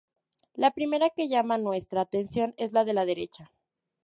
La 0.55 0.71
primera 0.71 1.11
que 1.11 1.27
llama 1.29 1.59
nuestra 1.59 2.01
atención 2.01 2.55
es 2.57 2.73
la 2.73 2.85
de 2.85 2.93
la 2.95 3.05
derecha. 3.05 3.51